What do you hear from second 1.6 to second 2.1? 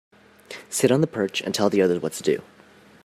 the others